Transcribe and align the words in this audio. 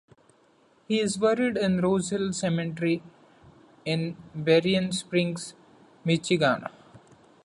He 0.87 0.99
is 0.99 1.15
buried 1.17 1.57
in 1.57 1.77
Rose 1.81 2.09
Hill 2.09 2.33
Cemetery 2.33 3.03
in 3.85 4.17
Berrien 4.33 4.91
Springs, 4.91 5.53
Michigan. 6.03 6.65